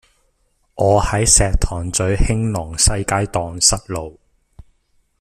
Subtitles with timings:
[0.73, 4.19] 我喺石塘咀興隆西街盪失路